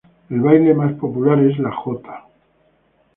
El 0.31 0.39
baile 0.41 0.73
más 0.73 0.93
popular 0.93 1.39
es 1.43 1.59
la 1.59 1.71
jota. 1.71 2.25